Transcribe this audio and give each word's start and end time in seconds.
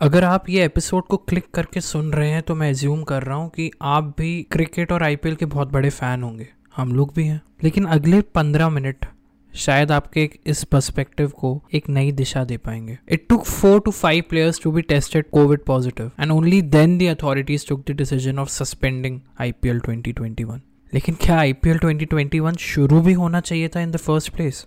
अगर 0.00 0.24
आप 0.24 0.48
ये 0.48 0.64
एपिसोड 0.64 1.04
को 1.04 1.16
क्लिक 1.16 1.44
करके 1.54 1.80
सुन 1.80 2.12
रहे 2.12 2.30
हैं 2.30 2.42
तो 2.42 2.54
मैं 2.54 2.70
एज्यूम 2.70 3.02
कर 3.02 3.22
रहा 3.22 3.36
हूँ 3.36 3.48
कि 3.50 3.70
आप 3.82 4.04
भी 4.18 4.46
क्रिकेट 4.50 4.92
और 4.92 5.02
आईपीएल 5.02 5.34
के 5.34 5.46
बहुत 5.46 5.72
बड़े 5.72 5.90
फ़ैन 5.90 6.22
होंगे। 6.22 6.48
हम 6.76 6.92
लोग 6.94 7.12
भी 7.14 7.24
हैं। 7.24 7.40
लेकिन 7.64 7.84
अगले 7.84 8.20
पंद्रह 8.20 8.68
मिनट 8.68 9.06
शायद 9.54 9.92
आपके 9.92 10.22
एक 10.22 10.40
इस 10.46 10.64
पर्सपेक्टिव 10.64 11.28
को 11.28 11.62
एक 11.74 11.88
नई 11.88 12.12
दिशा 12.12 12.44
दे 12.44 12.56
पाएँगे। 12.56 12.98
It 13.08 13.26
took 13.28 13.44
four 13.44 13.80
to 13.80 13.90
five 13.90 14.24
players 14.28 14.60
to 14.62 14.72
be 14.72 14.82
tested 14.82 15.30
covid 15.30 15.60
positive 15.60 16.10
and 16.20 16.32
only 16.32 16.62
then 16.62 16.98
the 16.98 17.02
authorities 17.02 17.68
took 17.68 17.84
the 17.88 17.90
decision 17.90 18.38
of 18.38 18.48
suspending 18.48 19.20
IPL 19.40 19.80
2021 19.80 20.60
लेकिन 20.94 21.16
क्या 21.20 21.38
आईपीएल 21.38 21.78
2021 21.78 22.58
शुरू 22.58 23.00
भी 23.00 23.12
होना 23.12 23.40
चाहिए 23.40 23.68
था 23.68 23.80
इन 23.80 23.90
द 23.90 23.96
फ़र्स्ट 23.96 24.30
प्लेस 24.30 24.66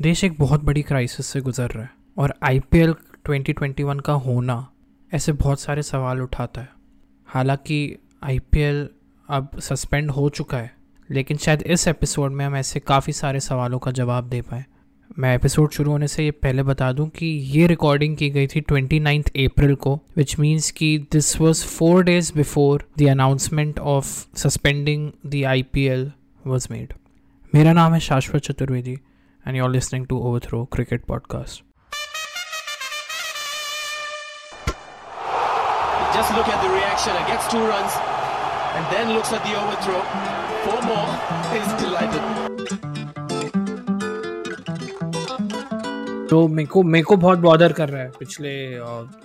देश 0.00 0.24
एक 0.24 0.36
बहुत 0.38 0.64
बड़ी 0.64 0.82
क्राइसिस 0.82 1.26
से 1.26 1.40
गुजर 1.40 1.68
रहा 1.68 1.82
है, 1.82 1.90
और 2.18 2.34
आईपीएल 2.42 2.94
2021 3.28 4.00
का 4.00 4.12
होना 4.12 4.70
ऐसे 5.14 5.32
बहुत 5.32 5.60
सारे 5.60 5.82
सवाल 5.82 6.20
उठाता 6.22 6.60
है। 6.60 6.68
हालाँकि 7.26 7.96
आईपीएल 8.22 8.88
अब 9.28 9.48
सस्पेंड 9.58 10.10
हो 10.10 10.28
चुका 10.28 10.58
है, 10.58 10.74
लेकिन 11.10 11.36
शायद 11.36 11.62
इस 11.62 11.88
एपिसोड 11.88 12.32
में 12.32 12.46
हम 12.46 12.56
ऐसे 12.56 12.80
काफ़ी 12.80 13.12
सारे 13.12 13.40
सवालों 13.40 13.78
का 13.78 13.90
जवाब 13.90 14.28
दे 14.28 14.40
पाए। 14.40 14.64
मैं 15.18 15.34
एपिसोड 15.34 15.70
शुरू 15.70 15.90
होने 15.90 16.08
से 16.08 16.24
ये 16.24 16.30
पहले 16.30 16.62
बता 16.62 16.92
दूँ 16.92 17.08
कि 17.08 17.26
ये 17.26 17.66
रिकॉर्डिंग 17.66 18.16
की 18.16 18.30
गई 18.30 18.46
थी 18.46 18.60
ट्वेंटी 18.60 19.00
नाइन्थ 19.00 19.28
अप्रैल 19.28 19.74
को 19.74 20.02
विच 20.16 20.38
मीन्स 20.38 20.70
कि 20.70 20.98
this 21.12 21.40
was 21.40 21.64
four 21.64 22.04
days 22.04 22.32
before 22.36 22.88
the 22.98 23.02
announcement 23.02 23.78
of 23.78 24.36
suspending 24.36 25.12
the 25.26 25.44
I 25.44 25.62
P 25.62 25.84
L 25.84 26.12
was 26.46 26.68
made 26.70 26.92
मेरा 27.54 27.72
नाम 27.72 27.94
है 27.94 28.00
Shashwat 28.00 28.42
Chaturvedi 28.42 28.92
and 29.46 29.56
you 29.56 29.64
are 29.64 29.70
listening 29.70 30.06
to 30.06 30.18
over 30.18 30.40
throw 30.40 30.64
cricket 30.64 31.04
podcast 31.04 31.73
Just 36.14 36.30
look 36.32 36.46
at 36.46 36.62
the 36.62 36.68
reaction. 36.70 37.12
It 37.12 37.26
gets 37.26 37.48
two 37.48 37.58
runs 37.60 37.92
and 38.74 38.84
then 38.88 39.12
looks 39.12 39.32
at 39.32 39.42
the 39.42 39.54
overthrow. 39.60 40.00
Four 40.62 40.80
more. 40.84 41.08
He's 41.52 41.72
delighted. 41.76 42.22
तो 46.30 46.46
मेरे 46.48 46.66
को 46.66 46.82
मेरे 46.84 47.04
को 47.04 47.16
बहुत 47.16 47.38
bother 47.38 47.72
कर 47.72 47.88
रहा 47.88 48.02
है 48.02 48.10
पिछले 48.18 48.54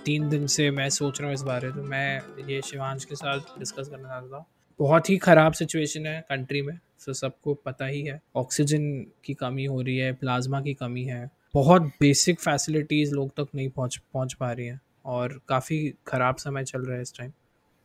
तीन 0.04 0.28
दिन 0.28 0.46
से 0.46 0.70
मैं 0.70 0.88
सोच 0.90 1.20
रहा 1.20 1.28
हूँ 1.28 1.34
इस 1.34 1.42
बारे 1.42 1.70
तो 1.72 1.82
मैं 1.84 2.20
ये 2.48 2.60
शिवांश 2.62 3.04
के 3.04 3.14
साथ 3.14 3.58
डिस्कस 3.58 3.88
करना 3.88 4.08
चाहता 4.08 4.38
था 4.38 4.44
बहुत 4.80 5.10
ही 5.10 5.16
ख़राब 5.20 5.52
सिचुएशन 5.52 6.06
है 6.06 6.20
कंट्री 6.28 6.62
में 6.62 6.76
तो 7.06 7.12
सबको 7.12 7.54
पता 7.66 7.86
ही 7.86 8.02
है 8.02 8.20
ऑक्सीजन 8.36 8.92
की 9.24 9.34
कमी 9.40 9.64
हो 9.64 9.80
रही 9.80 9.96
है 9.96 10.12
प्लाज्मा 10.16 10.60
की 10.60 10.74
कमी 10.74 11.04
है 11.04 11.28
बहुत 11.54 11.90
बेसिक 12.00 12.40
फैसिलिटीज़ 12.40 13.14
लोग 13.14 13.30
तक 13.36 13.54
नहीं 13.54 13.68
पहुँच 13.70 14.00
पहुँच 14.14 14.34
पा 14.34 14.52
रही 14.52 14.66
हैं 14.66 14.80
और 15.04 15.40
काफ़ी 15.48 15.94
ख़राब 16.06 16.36
समय 16.36 16.64
चल 16.64 16.82
रहा 16.82 16.96
है 16.96 17.02
इस 17.02 17.14
टाइम 17.18 17.30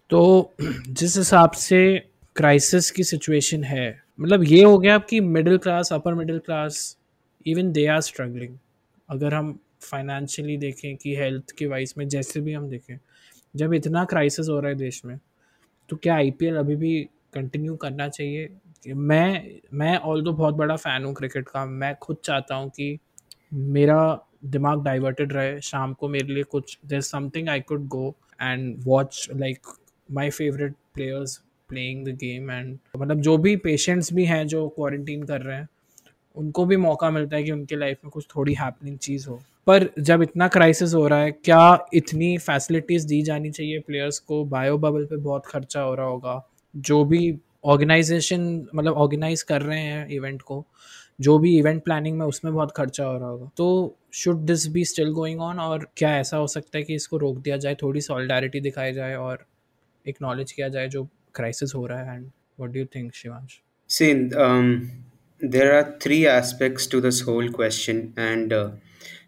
तो 0.09 0.53
जिस 0.87 1.17
हिसाब 1.17 1.51
से 1.51 1.99
क्राइसिस 2.35 2.91
की 2.91 3.03
सिचुएशन 3.03 3.63
है 3.63 4.03
मतलब 4.19 4.43
ये 4.43 4.63
हो 4.63 4.77
गया 4.79 4.97
कि 4.99 5.19
middle 5.19 5.57
class 5.57 5.93
upper 5.93 6.13
middle 6.13 6.39
class 6.39 6.97
even 7.47 7.71
they 7.71 7.85
are 7.87 8.01
struggling 8.01 8.57
अगर 9.09 9.33
हम 9.33 9.59
फाइनेंशियली 9.81 10.57
देखें 10.57 10.95
कि 10.97 11.15
हेल्थ 11.15 11.51
के 11.57 11.65
वाइज 11.67 11.93
में 11.97 12.07
जैसे 12.09 12.41
भी 12.41 12.53
हम 12.53 12.69
देखें, 12.69 12.97
जब 13.55 13.73
इतना 13.73 14.05
क्राइसिस 14.05 14.49
हो 14.49 14.59
रहा 14.59 14.69
है 14.69 14.75
देश 14.75 15.01
में 15.05 15.19
तो 15.89 15.95
क्या 15.95 16.15
आईपीएल 16.15 16.55
अभी 16.55 16.75
भी 16.75 17.09
कंटिन्यू 17.33 17.75
करना 17.75 18.07
चाहिए? 18.09 18.49
मैं 18.87 19.59
मैं 19.73 19.97
ऑल 19.97 20.21
दो 20.21 20.33
बहुत 20.33 20.55
बड़ा 20.55 20.75
फ़ैन 20.75 21.03
हूँ 21.03 21.13
क्रिकेट 21.13 21.47
का, 21.49 21.65
मैं 21.65 21.95
खुद 21.95 22.17
चाहता 22.23 22.55
हूँ 22.55 22.69
कि 22.69 22.97
मेरा 23.53 24.27
दिमाग 24.45 24.83
डाइवर्टेड 24.83 25.33
रहे, 25.33 25.59
शाम 25.61 25.93
को 25.93 26.07
मेरे 26.07 26.33
लिए 26.33 26.43
कुछ 26.43 26.77
देर 26.85 27.01
something 27.01 27.49
I 27.49 27.59
could 27.59 27.87
go 27.87 28.15
and 28.41 28.75
watch 28.79 29.29
like 29.35 29.59
my 30.11 30.29
favourite 30.29 30.73
players 30.93 31.41
playing 31.69 32.05
the 32.05 32.09
game 32.09 32.51
and 32.51 32.77
मतलब 32.97 33.21
जो 33.21 33.37
भी 33.37 33.55
पेशेंट्स 33.55 34.13
भी 34.13 34.25
हैं 34.25 34.47
जो 34.47 34.67
क्वारंटीन 34.67 35.23
कर 35.23 35.41
रहे 35.41 35.57
हैं, 35.57 35.67
उनको 36.35 36.65
भी 36.65 36.77
मौका 36.77 37.09
मिलता 37.09 37.37
है 37.37 37.43
कि 37.43 37.51
उनके 37.51 37.75
लाइफ 37.75 37.97
में 38.03 38.11
कुछ 38.11 38.27
थोड़ी 38.35 38.53
हैपनिंग 38.53 38.97
चीज़ 38.97 39.27
हो। 39.29 39.39
पर 39.67 39.89
जब 39.99 40.21
इतना 40.21 40.47
क्राइसिस 40.47 40.93
हो 40.93 41.07
रहा 41.07 41.19
है, 41.19 41.31
क्या 41.31 41.85
इतनी 41.93 42.37
फैसिलिटीज़ 42.37 43.07
दी 43.07 43.21
जानी 43.21 43.51
चाहिए 43.51 43.79
प्लेयर्स 43.79 44.19
को? 44.19 44.43
बायो 44.45 44.77
बबल 44.77 45.05
पे 45.05 45.17
बहुत 45.17 45.45
खर्चा 45.45 45.81
हो 45.81 45.95
रहा 45.95 46.05
होगा। 46.05 46.49
जो 46.75 47.03
भी 47.05 47.37
ऑर्गेनाइजेशन 47.65 48.67
मतलब 48.75 48.93
ऑर्गेनाइज 48.93 49.41
कर 49.41 49.61
रहे 49.61 49.79
हैं 49.79 50.07
इवेंट 50.07 50.41
को 50.41 50.65
जो 51.19 51.37
भी 51.39 51.57
इवेंट 51.57 51.83
प्लानिंग 51.83 52.17
में 52.17 52.25
उसमें 52.25 52.53
बहुत 52.53 52.71
खर्चा 52.77 53.03
हो 53.05 53.17
रहा 53.17 53.27
होगा। 53.29 53.49
तो 53.57 53.97
should 54.13 54.39
this 54.45 54.65
be 54.67 54.83
still 54.85 55.11
going 55.13 55.41
on 55.41 55.59
और 55.59 55.87
क्या 55.97 56.15
ऐसा 56.17 56.37
हो 56.37 56.47
सकता 56.47 56.77
है 56.77 56.83
कि 56.83 56.95
इसको 56.95 57.17
रोक 57.17 57.37
दिया 57.37 57.57
जाए, 57.57 57.75
थोड़ी 57.81 58.01
सॉलिडारिटी 58.01 58.59
दिखाई 58.59 58.93
जाए 58.93 59.15
और 59.15 59.45
एक्नॉलेज 60.05 60.51
किया 60.51 60.67
जाए 60.69 60.87
जो 60.87 61.03
क्राइसिस 61.35 61.75
हो 61.75 61.85
रहा 61.87 62.11
है 62.11 62.15
and 62.15 62.29
what 62.59 62.71
do 62.71 62.85
think 62.95 63.13
Shivansh 63.15 63.59
seen 63.89 64.27
there 65.41 65.71
are 65.71 65.83
three 66.03 66.23
aspects 66.25 66.89
to 66.91 67.01
this 67.01 67.21
whole 67.27 67.49
question 67.53 67.97
and 68.19 68.53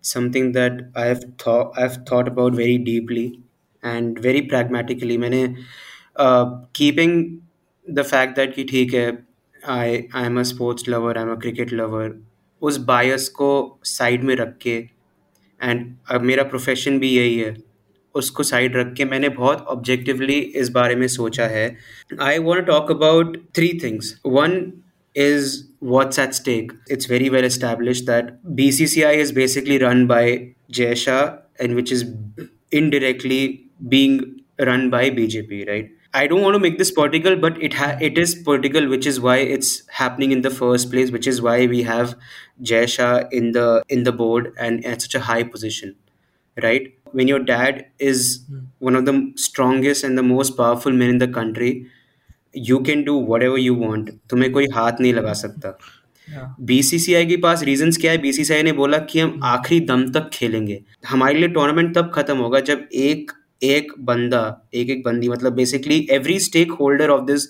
something 0.03 0.53
that 0.53 0.81
I 0.97 1.03
I 1.03 1.09
have 1.09 2.03
thought 2.11 2.29
about 2.29 2.55
very 2.55 2.77
deeply 2.83 3.25
and 3.83 4.19
very 4.19 4.41
pragmatically 4.47 5.17
मैंने 5.17 5.47
कीपिंग 6.75 7.23
द 7.87 8.01
फैक्ट 8.01 8.35
दैट 8.35 8.55
कि 8.55 8.63
ठीक 8.63 8.93
है 8.93 9.11
I 9.67 10.03
I 10.15 10.25
am 10.25 10.39
a 10.39 10.43
sports 10.43 10.89
lover 10.89 11.17
I 11.17 11.23
am 11.23 11.31
a 11.31 11.35
cricket 11.35 11.73
lover 11.73 12.23
उस 12.61 12.77
bias 12.77 13.29
को 13.29 13.79
side 13.83 14.23
में 14.23 14.35
रख 14.35 14.57
के 14.61 14.85
and 15.63 15.95
अब 16.11 16.21
मेरा 16.21 16.43
प्रोफेशन 16.43 16.99
भी 16.99 17.09
यही 17.09 17.39
है, 17.39 17.57
उसको 18.15 18.43
साइड 18.43 18.77
रख 18.77 18.93
के 18.93 19.05
मैंने 19.05 19.29
बहुत 19.29 19.57
ऑब्जेक्टिवली 19.57 20.33
इस 20.33 20.69
बारे 20.69 20.95
में 20.95 21.07
सोचा 21.07 21.45
है 21.45 21.77
I 22.21 22.37
want 22.37 22.65
talk 22.65 22.91
about 22.91 23.37
three 23.55 23.79
things 23.83 24.21
one 24.25 24.73
is 25.17 25.63
what's 25.79 26.19
at 26.19 26.35
stake. 26.35 26.73
It's 26.87 27.05
very 27.05 27.29
well 27.29 27.43
established 27.43 28.05
that 28.05 28.43
BCCI 28.55 29.15
is 29.15 29.31
basically 29.31 29.79
run 29.79 30.05
by 30.07 30.53
Jay 30.69 30.95
Shah, 30.95 31.37
and 31.59 31.75
which 31.75 31.91
is 31.91 32.05
indirectly 32.71 33.65
being 33.89 34.36
run 34.58 34.90
by 34.90 35.10
BJP, 35.10 35.68
right? 35.68 35.90
I 36.14 36.26
don't 36.26 36.42
want 36.42 36.54
to 36.54 36.60
make 36.60 36.76
this 36.78 36.90
political, 36.90 37.36
but 37.36 37.60
it 37.62 37.72
ha- 37.72 37.96
it 38.00 38.18
is 38.18 38.34
political, 38.34 38.88
which 38.88 39.06
is 39.06 39.18
why 39.18 39.36
it's 39.38 39.82
happening 39.88 40.32
in 40.32 40.42
the 40.42 40.50
first 40.50 40.90
place, 40.90 41.10
which 41.10 41.26
is 41.26 41.40
why 41.40 41.66
we 41.66 41.82
have 41.84 42.14
Jay 42.60 42.86
Shah 42.86 43.24
in 43.30 43.52
the 43.52 43.82
in 43.88 44.02
the 44.02 44.12
board 44.12 44.52
and 44.58 44.84
at 44.84 45.00
such 45.02 45.14
a 45.14 45.20
high 45.20 45.42
position, 45.42 45.94
right? 46.56 46.92
When 47.12 47.28
your 47.28 47.38
dad 47.38 47.86
is 47.98 48.44
one 48.78 48.94
of 48.94 49.06
the 49.06 49.32
strongest 49.36 50.04
and 50.04 50.18
the 50.18 50.22
most 50.22 50.56
powerful 50.56 50.92
men 50.92 51.10
in 51.10 51.18
the 51.18 51.28
country, 51.28 51.86
you 52.52 52.80
can 52.80 53.04
do 53.04 53.16
whatever 53.32 53.58
you 53.58 53.74
want. 53.74 54.10
तुम्हें 54.30 54.52
कोई 54.52 54.66
हाथ 54.74 55.00
नहीं 55.00 55.14
लगा 55.14 55.32
सकता 55.42 55.76
BCCI 56.60 57.26
के 57.26 57.36
पास 57.36 57.62
reasons 57.64 57.96
क्या 58.00 58.12
है 58.12 58.18
BCCI 58.18 58.62
ने 58.62 58.72
बोला 58.72 58.98
कि 59.10 59.20
हम 59.20 59.40
आखिरी 59.44 59.80
दम 59.86 60.10
तक 60.12 60.28
खेलेंगे 60.32 60.82
हमारे 61.08 61.38
लिए 61.38 61.48
टूर्नामेंट 61.56 61.94
तब 61.94 62.10
खत्म 62.14 62.36
होगा 62.38 62.60
जब 62.70 62.88
एक 62.94 63.32
एक 63.63 63.91
बंदा 63.99 64.41
एक 64.73 64.89
एक 64.89 65.03
बंदी 65.03 65.29
मतलब 65.29 65.53
basically 65.53 66.07
every 66.11 66.39
stakeholder 66.71 67.09
of 67.09 67.25
this 67.25 67.47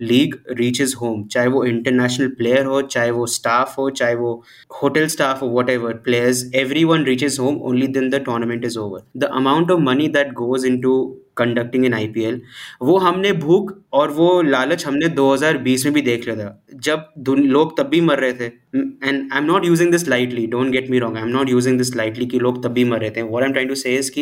league 0.00 0.34
reaches 0.58 0.94
home 1.00 1.26
चाहे 1.26 1.48
वो 1.48 1.64
इंटरनेशनल 1.64 2.28
प्लेयर 2.38 2.64
हो, 2.64 2.80
चाहे 2.82 3.10
वो 3.10 3.26
स्टाफ 3.26 3.78
हो, 3.78 3.88
चाहे 3.90 4.14
वो 4.14 4.42
होटल 4.82 5.06
स्टाफ 5.06 5.42
हो 5.42 5.48
whatever 5.70 5.94
players 6.04 6.50
everyone 6.84 7.04
reaches 7.04 7.38
home 7.40 7.56
only 7.62 7.86
then 7.88 8.10
the 8.10 8.22
tournament 8.26 8.64
is 8.64 8.78
over 8.78 9.02
the 9.16 9.24
amount 9.24 9.70
of 9.70 9.80
money 9.80 10.08
that 10.08 10.32
goes 10.34 10.66
into 10.80 10.94
conducting 11.36 11.84
in 11.84 11.94
IPL 11.94 12.40
वो 12.82 12.96
हमने 12.98 13.32
भूख 13.32 13.72
और 13.92 14.10
वो 14.10 14.30
लालच 14.42 14.86
हमने 14.86 15.08
2020 15.08 15.84
में 15.84 15.92
भी 15.94 16.00
देख 16.02 16.24
लिया 16.24 16.36
था। 16.36 16.64
जब 16.74 17.04
लोग 17.28 17.76
तब 17.78 17.88
भी 17.88 18.00
मर 18.00 18.18
रहे 18.18 18.32
थे। 18.32 18.44
And 18.44 19.32
I 19.32 19.38
am 19.38 19.44
not 19.44 19.64
using 19.64 19.90
this 19.92 20.08
lightly 20.08 20.46
don't 20.46 20.70
get 20.72 20.90
me 20.90 20.98
wrong 20.98 21.16
I 21.16 21.22
am 21.22 21.28
not 21.28 21.50
using 21.50 21.78
this 21.78 21.94
lightly 21.96 22.26
कि 22.26 22.38
लोग 22.38 22.62
तब 22.64 22.72
भी 22.72 22.84
मर 22.84 23.00
रहे 23.00 23.10
थे। 23.10 23.22
What 23.22 23.44
am 23.44 23.52
trying 23.52 23.68
to 23.68 23.74
say 23.74 23.96
is 23.96 24.12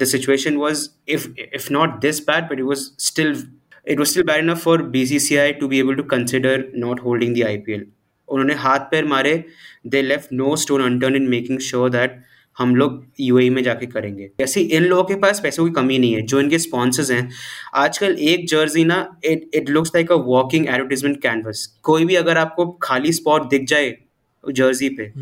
the 0.00 0.04
situation 0.04 0.56
was 0.56 0.88
if 1.08 1.28
if 1.54 1.72
not 1.72 2.00
this 2.00 2.20
bad 2.20 2.44
but 2.44 2.52
it 2.52 2.64
was 2.64 2.88
still 2.98 3.34
it 3.92 3.98
was 3.98 4.10
still 4.10 4.26
bad 4.26 4.50
I 4.50 4.54
for 4.54 4.78
BCCI 4.78 5.60
to 5.60 5.68
be 5.68 5.78
able 5.78 5.96
to 5.96 6.04
consider 6.14 6.56
not 6.84 6.98
holding 6.98 7.32
the 7.32 7.42
IPL. 7.42 7.80
उन्होंने 8.28 8.54
हाथ 8.54 8.78
पैर 8.78 9.04
मारे 9.04 9.44
they 9.86 10.02
left 10.02 10.32
no 10.32 10.56
stone 10.56 10.82
unturned 10.82 11.16
in 11.16 11.22
making 11.22 11.58
sure 11.58 11.90
that 11.90 12.22
हम 12.58 12.76
लोग 12.76 13.06
UAE 13.20 13.50
में 13.50 13.62
जाके 13.62 13.86
करेंगे। 13.86 14.30
ऐसे 14.40 14.60
इन 14.60 14.82
लोगों 14.82 15.04
के 15.04 15.14
पास 15.14 15.40
पैसों 15.40 15.66
की 15.66 15.72
कमी 15.72 15.98
नहीं 15.98 16.14
है 16.14 16.22
जो 16.22 16.40
इनके 16.40 16.58
स्पॉन्सर्स 16.58 17.10
हैं 17.10 17.30
आजकल 17.74 18.16
एक 18.18 18.46
जर्सी 18.46 18.84
ना 18.84 19.20
it 19.24 19.50
it 19.54 19.70
looks 19.70 19.90
like 19.94 20.12
a 20.12 20.14
walking 20.14 20.68
advertisement 20.68 21.22
canvas 21.22 21.66
कोई 21.82 22.04
भी 22.04 22.14
अगर 22.14 22.38
आपको 22.38 22.66
खाली 22.82 23.12
स्पॉट 23.12 23.48
दिख 23.48 23.64
जाए 23.64 23.98
जर्सी 24.50 24.88
पे 24.88 25.12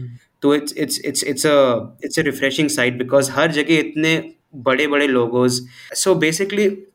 तो 0.42 0.54
it's 0.54 0.74
it's 0.76 1.00
it's 1.04 1.24
it's 1.24 1.46
a 1.46 1.98
it's 2.04 2.18
a 2.18 2.22
refreshing 2.22 2.68
sight 2.68 2.98
because 2.98 3.30
हर 3.30 3.52
जगह 3.52 3.74
इतने 3.74 4.32
बड़े 4.54 4.86
बड़े 4.86 5.06
logos 5.06 5.66
so 5.94 6.14
basically 6.14 6.86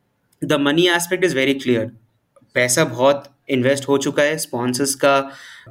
the 0.41 0.53
money 0.59 0.88
aspect 0.89 1.23
is 1.23 1.35
very 1.35 1.53
clear 1.53 1.91
पैसा 2.55 2.83
बहुत 2.85 3.23
इन्वेस्ट 3.49 3.88
हो 3.88 3.97
चुका 3.97 4.23
है 4.23 4.38
स्पॉन्सर्स 4.38 4.95
का 4.95 5.19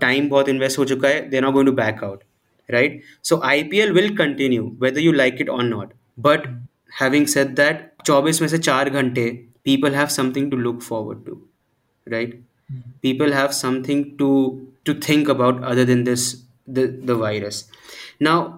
टाइम 0.01 0.29
बहुत 0.29 0.49
इन्वेस्ट 0.49 0.79
हो 0.79 0.85
चुका 0.85 1.09
है 1.09 1.29
they 1.31 1.41
not 1.41 1.53
going 1.53 1.69
to 1.69 1.73
back 1.75 2.05
out 2.05 2.23
right 2.69 3.01
so 3.25 3.41
I 3.45 3.63
P 3.63 3.79
L 3.79 3.93
will 3.93 4.17
continue 4.17 4.71
whether 4.83 5.01
you 5.01 5.13
like 5.13 5.41
it 5.41 5.49
on 5.49 5.67
not 5.67 5.93
but 6.19 6.47
having 7.01 7.27
set 7.27 7.49
that 7.57 7.89
चौबीस 8.07 8.41
में 8.43 8.49
से 8.49 8.59
चार 8.59 8.91
घंटे 8.91 9.29
people 9.65 9.95
have 9.95 10.07
something 10.11 10.51
to 10.51 10.57
look 10.57 10.83
forward 10.83 11.25
to 11.27 11.41
right 12.07 12.41
people 13.03 13.33
have 13.33 13.49
something 13.55 14.05
to 14.19 14.31
to 14.87 14.95
think 15.09 15.31
about 15.31 15.63
other 15.65 15.85
than 15.85 16.05
this 16.05 16.33
the 16.71 17.17
virus 17.21 17.69
now 18.23 18.49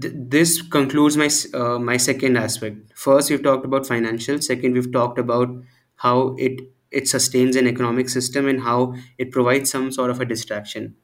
th- 0.00 0.14
this 0.34 0.62
concludes 0.62 1.16
my 1.16 1.26
s- 1.26 1.46
uh, 1.54 1.78
my 1.78 1.96
second 1.96 2.36
aspect 2.36 2.76
first 3.06 3.30
we've 3.30 3.42
talked 3.48 3.64
about 3.70 3.86
financial 3.86 4.40
second 4.48 4.74
we've 4.74 4.92
talked 4.92 5.18
about 5.18 5.54
how 6.06 6.16
it 6.48 6.60
it 7.00 7.08
sustains 7.08 7.56
an 7.56 7.66
economic 7.66 8.08
system 8.08 8.48
and 8.48 8.60
how 8.68 8.78
it 9.18 9.30
provides 9.32 9.70
some 9.70 9.90
sort 9.98 10.10
of 10.10 10.20
a 10.20 10.24
distraction 10.24 10.94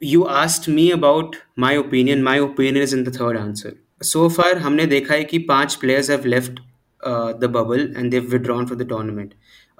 you 0.00 0.28
asked 0.28 0.68
me 0.68 0.90
about 0.90 1.36
my 1.56 1.72
opinion 1.72 2.22
my 2.22 2.36
opinion 2.36 2.76
is 2.76 2.92
in 2.92 3.04
the 3.04 3.10
third 3.18 3.36
answer 3.36 3.72
so 4.12 4.28
far 4.36 4.52
हमने 4.66 4.86
देखा 4.92 5.14
है 5.14 5.24
कि 5.32 5.38
पांच 5.50 5.76
players 5.84 6.08
have 6.14 6.24
left 6.34 6.60
uh, 7.10 7.32
the 7.44 7.48
bubble 7.56 7.84
and 7.96 8.12
they've 8.12 8.32
withdrawn 8.36 8.66
from 8.66 8.78
the 8.78 8.88
tournament 8.94 9.34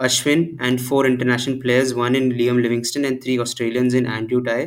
Ashwin 0.08 0.44
and 0.68 0.80
four 0.90 1.00
international 1.06 1.58
players 1.64 1.94
one 1.94 2.14
in 2.20 2.30
Liam 2.38 2.60
Livingston 2.66 3.04
and 3.04 3.22
three 3.24 3.38
Australians 3.46 3.94
in 4.00 4.06
Andrew 4.18 4.42
Ty 4.48 4.60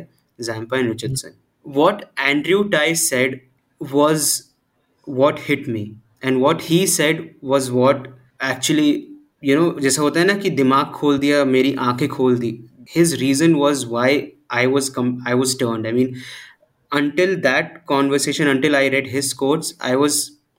Zampa 0.50 0.76
and 0.82 0.88
Richardson 0.94 1.34
what 1.80 2.04
Andrew 2.32 2.60
Ty 2.76 2.92
said 3.04 3.40
was 3.80 4.50
what 5.04 5.38
hit 5.40 5.68
me 5.68 5.96
and 6.22 6.40
what 6.40 6.62
he 6.62 6.86
said 6.86 7.34
was 7.40 7.70
what 7.70 8.08
actually 8.40 8.90
you 9.40 9.56
know 9.58 9.72
जैसा 9.80 10.02
होता 10.02 10.20
है 10.20 10.26
ना 10.26 10.34
कि 10.44 10.50
दिमाग 10.60 10.92
खोल 10.94 11.18
दिया 11.18 11.44
मेरी 11.44 11.74
आंखें 11.88 12.08
खोल 12.08 12.38
दी 12.38 12.52
his 12.96 13.14
reason 13.20 13.56
was 13.60 13.84
why 13.92 14.08
I 14.50 14.66
was 14.72 14.88
com- 14.96 15.16
I 15.26 15.34
was 15.42 15.54
turned 15.62 15.86
I 15.86 15.92
mean 15.92 16.16
until 16.92 17.36
that 17.46 17.86
conversation 17.86 18.48
until 18.48 18.76
I 18.76 18.88
read 18.88 19.08
his 19.14 19.32
quotes 19.42 19.74
I 19.80 19.96
was 20.02 20.18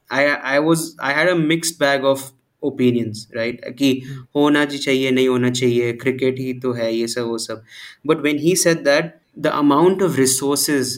I 0.10 0.24
I 0.56 0.60
was 0.60 0.84
I 1.00 1.14
had 1.20 1.30
a 1.30 1.36
mixed 1.36 1.80
bag 1.84 2.04
of 2.14 2.26
opinions 2.72 3.28
right 3.36 3.60
कि 3.80 3.92
होना 4.36 4.64
जी 4.74 4.78
चाहिए 4.86 5.12
नहीं 5.12 5.28
होना 5.28 5.50
चाहिए 5.60 5.92
cricket 6.04 6.40
ही 6.40 6.54
तो 6.64 6.72
है 6.74 6.94
ये 6.96 7.08
सब 7.08 7.28
वो 7.28 7.38
सब 7.48 7.64
but 8.12 8.24
when 8.28 8.42
he 8.46 8.56
said 8.64 8.84
that 8.90 9.14
the 9.48 9.54
amount 9.58 10.02
of 10.10 10.18
resources 10.24 10.94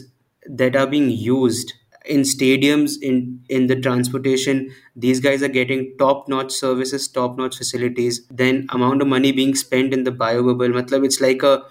that 0.60 0.76
are 0.82 0.86
being 0.94 1.10
used 1.28 1.74
in 2.07 2.21
stadiums 2.21 3.01
in 3.01 3.43
in 3.49 3.67
the 3.67 3.75
transportation 3.75 4.73
these 4.95 5.19
guys 5.19 5.43
are 5.43 5.53
getting 5.55 5.95
top 5.97 6.27
notch 6.27 6.51
services 6.51 7.07
top 7.07 7.37
notch 7.37 7.57
facilities. 7.57 8.25
Then 8.29 8.67
amount 8.69 9.01
of 9.01 9.07
money 9.07 9.31
being 9.31 9.55
spent 9.55 9.93
in 9.93 10.03
the 10.03 10.11
bio 10.11 10.43
bubble 10.43 10.69
matlab 10.69 11.05
it's 11.05 11.19
like 11.19 11.43
a 11.43 11.63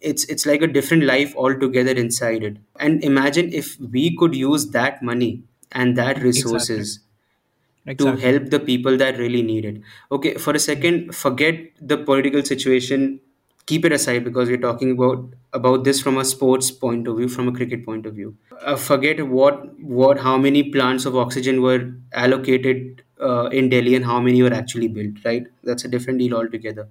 it's 0.00 0.24
it's 0.24 0.46
like 0.46 0.62
a 0.62 0.66
different 0.66 1.04
life 1.04 1.34
altogether 1.36 1.92
inside 1.92 2.42
it. 2.42 2.56
And 2.78 3.04
imagine 3.04 3.52
if 3.52 3.78
we 3.78 4.16
could 4.16 4.34
use 4.34 4.70
that 4.70 5.02
money 5.02 5.42
and 5.72 5.96
that 5.96 6.22
resources 6.22 7.00
to 7.86 7.92
exactly. 7.92 8.22
help 8.22 8.50
the 8.50 8.60
people 8.60 8.96
that 8.96 9.18
really 9.18 9.42
need 9.42 9.64
it. 9.64 9.82
Okay 10.10 10.34
for 10.34 10.52
a 10.52 10.58
second 10.58 11.14
forget 11.14 11.60
the 11.80 11.98
political 11.98 12.42
situation 12.42 13.20
keep 13.70 13.84
it 13.84 13.92
aside 13.92 14.24
because 14.24 14.48
we're 14.48 14.64
talking 14.66 14.92
about 14.92 15.24
about 15.58 15.84
this 15.84 16.00
from 16.06 16.18
a 16.18 16.24
sports 16.24 16.70
point 16.84 17.08
of 17.12 17.16
view 17.18 17.28
from 17.28 17.48
a 17.48 17.52
cricket 17.52 17.84
point 17.84 18.06
of 18.06 18.14
view. 18.14 18.36
Uh, 18.62 18.76
forget 18.76 19.26
what 19.26 19.62
what 20.00 20.20
how 20.26 20.36
many 20.46 20.62
plants 20.76 21.06
of 21.06 21.16
oxygen 21.16 21.62
were 21.62 21.80
allocated 22.12 23.02
uh, 23.20 23.46
in 23.60 23.68
delhi 23.68 23.94
and 23.94 24.04
how 24.04 24.20
many 24.20 24.42
were 24.42 24.54
actually 24.62 24.88
built 24.88 25.24
right? 25.24 25.46
That's 25.64 25.84
a 25.84 25.88
different 25.88 26.18
deal 26.20 26.34
altogether. 26.42 26.88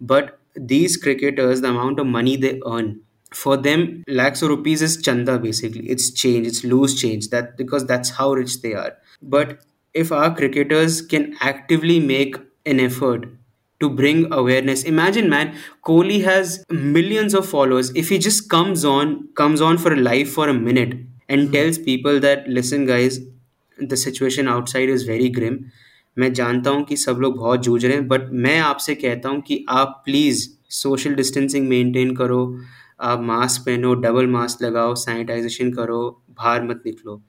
But 0.00 0.38
these 0.54 0.96
cricketers 0.96 1.60
the 1.60 1.68
amount 1.68 1.98
of 2.00 2.06
money 2.06 2.36
they 2.36 2.60
earn 2.66 3.00
for 3.32 3.56
them 3.56 4.04
lakhs 4.06 4.42
of 4.42 4.50
rupees 4.50 4.82
is 4.82 5.00
chanda 5.00 5.38
basically. 5.38 5.88
It's 5.88 6.10
change 6.10 6.46
it's 6.46 6.64
loose 6.64 7.00
change 7.00 7.28
that 7.30 7.56
because 7.56 7.86
that's 7.86 8.10
how 8.10 8.32
rich 8.32 8.60
they 8.62 8.74
are. 8.74 8.96
But 9.22 9.60
if 9.94 10.12
our 10.12 10.34
cricketers 10.34 11.00
can 11.02 11.36
actively 11.40 11.98
make 12.00 12.36
an 12.66 12.80
effort 12.80 13.26
to 13.84 13.90
bring 14.00 14.24
awareness 14.40 14.84
imagine 14.92 15.30
man 15.34 15.52
kohli 15.90 16.18
has 16.24 16.56
millions 16.96 17.38
of 17.40 17.48
followers 17.52 17.92
if 18.04 18.12
he 18.14 18.18
just 18.28 18.48
comes 18.56 18.84
on 18.94 19.14
comes 19.42 19.64
on 19.68 19.78
for 19.84 19.92
a 19.92 20.00
live 20.08 20.34
for 20.38 20.48
a 20.48 20.58
minute 20.58 20.96
and 21.28 21.52
tells 21.52 21.78
people 21.86 22.20
that 22.26 22.50
listen 22.58 22.84
guys 22.86 23.20
the 23.78 23.96
situation 23.96 24.52
outside 24.56 24.94
is 24.98 25.08
very 25.14 25.32
grim 25.38 25.64
मैं 26.16 26.32
जानता 26.34 26.70
हूँ 26.70 26.82
कि 26.84 26.96
सब 26.96 27.18
लोग 27.20 27.36
बहुत 27.36 27.62
जूझ 27.64 27.84
रहे 27.84 27.94
हैं 27.94 28.06
बट 28.08 28.28
मैं 28.46 28.58
आपसे 28.60 28.94
कहता 28.94 29.28
हूँ 29.28 29.40
कि 29.46 29.64
आप 29.70 30.00
प्लीज़ 30.04 30.48
सोशल 30.80 31.14
डिस्टेंसिंग 31.14 31.68
मेंटेन 31.68 32.14
करो 32.16 32.40
आप 33.10 33.20
मास्क 33.20 33.62
पहनो 33.66 33.94
डबल 34.02 34.26
मास्क 34.34 34.62
लगाओ 34.62 34.94
सैनिटाइजेशन 35.04 35.72
करो 35.72 36.00
बाहर 36.38 36.62
मत 36.64 36.82
निकलो 36.86 37.20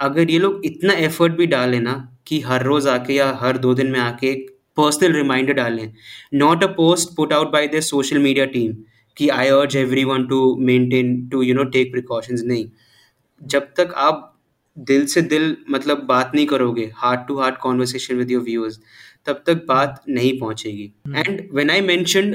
अगर 0.00 0.30
ये 0.30 0.38
लोग 0.38 0.60
इतना 0.64 0.92
एफर्ट 1.04 1.32
भी 1.36 1.46
डालें 1.46 1.80
ना 1.80 1.94
कि 2.26 2.40
हर 2.46 2.62
रोज 2.64 2.86
आके 2.88 3.14
या 3.14 3.30
हर 3.40 3.58
दो 3.58 3.74
दिन 3.74 3.90
में 3.90 4.00
आके 4.00 4.26
एक 4.30 4.50
पर्सनल 4.76 5.12
रिमाइंडर 5.12 5.52
डालें। 5.54 5.92
Not 6.34 6.64
a 6.64 6.66
post 6.76 7.16
put 7.16 7.32
out 7.32 7.52
by 7.52 7.66
the 7.68 7.80
social 7.82 8.18
media 8.18 8.44
team 8.54 8.72
कि 9.16 9.28
I 9.30 9.48
urge 9.50 9.76
everyone 10.04 10.26
to 10.28 10.40
maintain 10.62 11.28
to 11.28 11.42
you 11.42 11.54
know 11.54 11.64
take 11.76 11.92
precautions 11.92 12.42
नहीं। 12.46 12.66
जब 13.40 13.68
तक 13.76 13.92
आप 13.98 14.32
दिल 14.76 15.06
से 15.06 15.20
दिल 15.24 15.56
मतलब 15.70 16.04
बात 16.08 16.32
नहीं 16.34 16.46
करोगे 16.46 16.90
heart 16.96 17.26
to 17.28 17.38
heart 17.38 17.56
conversation 17.58 18.16
with 18.16 18.30
your 18.30 18.42
viewers 18.42 18.78
तब 19.26 19.42
तक 19.46 19.64
बात 19.68 20.02
नहीं 20.08 20.38
पहुंचेगी। 20.40 20.92
And 21.16 21.40
when 21.52 21.70
I 21.70 21.80
mentioned 21.82 22.34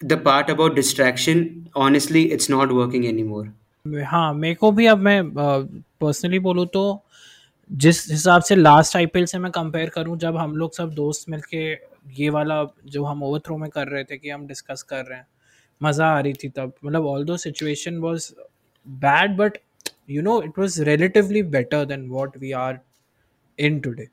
the 0.00 0.20
part 0.24 0.50
about 0.50 0.74
distraction 0.74 1.46
honestly 1.78 2.22
it's 2.36 2.50
not 2.50 2.72
working 2.72 3.04
any 3.04 3.22
more 3.22 3.52
हाँ 4.06 4.32
मेरे 4.34 4.54
को 4.54 4.70
भी 4.72 4.86
अब 4.86 4.98
मैं 5.00 5.22
पर्सनली 6.00 6.38
बोलूँ 6.40 6.66
तो 6.74 6.82
जिस 7.72 8.10
हिसाब 8.10 8.42
से 8.42 8.56
लास्ट 8.56 8.96
आईपीएल 8.96 9.24
से 9.26 9.38
मैं 9.38 9.50
कंपेयर 9.52 9.88
करूँ 9.88 10.16
जब 10.18 10.36
हम 10.36 10.56
लोग 10.56 10.74
सब 10.74 10.90
दोस्त 10.94 11.28
मिलके 11.30 11.72
ये 12.16 12.30
वाला 12.30 12.64
जो 12.86 13.04
हम 13.04 13.22
ओवर 13.22 13.38
थ्रो 13.38 13.56
में 13.58 13.68
कर 13.70 13.88
रहे 13.88 14.04
थे 14.04 14.16
कि 14.18 14.30
हम 14.30 14.46
डिस्कस 14.46 14.82
कर 14.82 15.04
रहे 15.04 15.18
हैं 15.18 15.26
मज़ा 15.80 16.06
आ 16.06 16.20
रही 16.20 16.32
थी 16.32 16.48
तब। 16.48 16.72
मतलब 16.84 17.06
although 17.24 17.36
situation 17.36 17.98
was 17.98 18.30
bad 18.86 19.36
but 19.36 19.58
you 20.10 20.22
know 20.22 20.40
it 20.42 20.58
was 20.58 20.82
relatively 20.82 21.42
better 21.42 21.84
than 21.84 22.08
what 22.08 22.36
we 22.38 22.52
are 22.52 22.78
in 23.58 23.80
today 23.80 24.08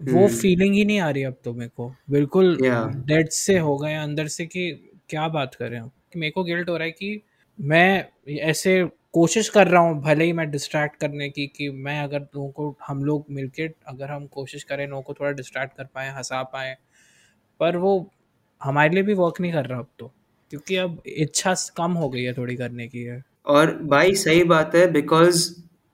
वो 0.00 0.26
फीलिंग 0.28 0.74
ही 0.74 0.84
नहीं 0.84 1.00
आ 1.00 1.10
रही 1.10 1.22
अब 1.22 1.36
तो 1.44 1.52
मेरे 1.52 1.70
को। 1.76 1.94
बिल्कुल 2.10 2.56
डेड 2.56 3.26
Yeah. 3.26 3.34
से 3.34 3.58
हो 3.58 3.76
गए 3.78 3.94
अंदर 3.94 4.28
से 4.28 4.46
कि 4.46 4.70
क्या 5.08 5.28
बात 5.28 5.54
कर 5.54 5.68
रहे 5.70 5.80
हो 5.80 5.88
कि 6.12 6.18
मेरे 6.18 6.30
को 6.30 6.44
गिल्ट 6.44 6.68
हो 6.68 6.76
रहा 6.76 6.84
है 6.84 6.90
कि 6.90 7.20
मैं 7.58 8.08
ऐसे 8.40 8.82
कोशिश 9.14 9.48
कर 9.48 9.68
रहा 9.68 9.80
हूँ, 9.82 10.00
भले 10.02 10.24
ही 10.24 10.32
मैं 10.32 10.50
डिस्ट्रैक्ट 10.50 10.96
करने 11.00 11.28
की 11.30 11.46
कि 11.46 11.68
मैं 11.70 11.98
अगर 12.02 12.20
लोगों 12.20 12.48
को, 12.50 12.76
हम 12.86 13.04
लोग 13.04 13.26
मिलके 13.30 13.68
अगर 13.88 14.10
हम 14.10 14.26
कोशिश 14.26 14.64
करें, 14.64 14.86
लोगों 14.86 15.02
को 15.02 15.14
थोड़ा 15.14 15.30
डिस्ट्रैक्ट 15.32 15.76
कर 15.76 15.84
पाए, 15.84 16.10
हंसा 16.16 16.42
पाए, 16.42 16.76
पर 17.60 17.76
वो 17.76 17.92
हमारे 18.60 18.94
लिए 18.94 19.02
भी 19.02 19.14
वर्क 19.14 19.40
नहीं 19.40 19.52
कर 19.52 19.66
रहा 19.66 19.78
अब 19.78 19.88
तो 19.98 20.10
क्योंकि 20.50 20.76
अब 20.76 21.02
इच्छा 21.06 21.54
कम 21.76 21.92
हो 21.92 22.08
गई 22.08 22.22
है 22.22 22.32
थोड़ी 22.32 22.56
करने 22.56 22.86
की 22.88 23.02
है 23.02 23.22
और 23.46 23.76
भाई, 23.82 24.14
सही 24.14 24.44
बात 24.44 24.74
है 24.74 24.90
बिकॉज़ 24.92 25.48